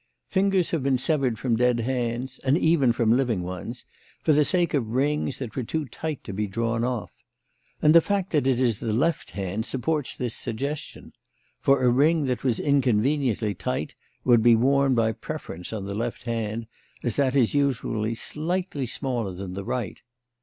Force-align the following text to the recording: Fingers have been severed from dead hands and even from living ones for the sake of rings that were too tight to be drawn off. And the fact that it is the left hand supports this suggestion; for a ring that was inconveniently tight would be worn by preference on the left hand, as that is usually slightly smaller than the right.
Fingers 0.29 0.71
have 0.71 0.81
been 0.81 0.97
severed 0.97 1.37
from 1.37 1.55
dead 1.55 1.81
hands 1.81 2.39
and 2.39 2.57
even 2.57 2.91
from 2.91 3.15
living 3.15 3.43
ones 3.43 3.85
for 4.23 4.33
the 4.33 4.43
sake 4.43 4.73
of 4.73 4.87
rings 4.95 5.37
that 5.37 5.55
were 5.55 5.61
too 5.61 5.85
tight 5.85 6.23
to 6.23 6.33
be 6.33 6.47
drawn 6.47 6.83
off. 6.83 7.23
And 7.83 7.93
the 7.93 8.01
fact 8.01 8.31
that 8.31 8.47
it 8.47 8.59
is 8.59 8.79
the 8.79 8.93
left 8.93 9.29
hand 9.29 9.63
supports 9.67 10.15
this 10.15 10.33
suggestion; 10.35 11.13
for 11.59 11.83
a 11.83 11.89
ring 11.91 12.25
that 12.25 12.43
was 12.43 12.59
inconveniently 12.59 13.53
tight 13.53 13.93
would 14.25 14.41
be 14.41 14.55
worn 14.55 14.95
by 14.95 15.11
preference 15.11 15.71
on 15.71 15.85
the 15.85 15.93
left 15.93 16.23
hand, 16.23 16.65
as 17.03 17.15
that 17.17 17.35
is 17.35 17.53
usually 17.53 18.15
slightly 18.15 18.87
smaller 18.87 19.31
than 19.35 19.53
the 19.53 19.63
right. 19.63 20.01